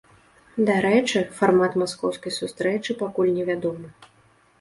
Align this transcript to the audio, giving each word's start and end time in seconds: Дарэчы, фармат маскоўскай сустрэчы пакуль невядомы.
Дарэчы, 0.67 1.19
фармат 1.39 1.77
маскоўскай 1.81 2.33
сустрэчы 2.39 2.91
пакуль 3.03 3.31
невядомы. 3.37 3.93